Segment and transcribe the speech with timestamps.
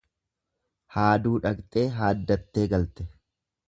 [0.95, 3.11] Haaduu dhaqxee haaddattee galte.